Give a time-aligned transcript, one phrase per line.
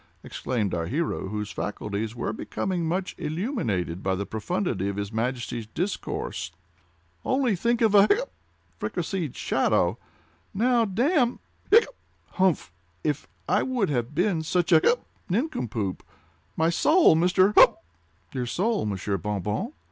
[0.23, 5.67] exclaimed our hero, whose faculties were becoming much illuminated by the profundity of his Majesty's
[5.67, 6.49] discourse.
[7.23, 9.99] "Only think of a hiccup!—fricasséed shadow!!
[10.55, 12.71] Now, damme!—hiccup!—humph!
[13.03, 16.01] If I would have been such a—hiccup!—nincompoop!
[16.57, 17.75] My soul, Mr.—humph!"
[18.33, 19.71] "Your soul, Monsieur Bon Bon?"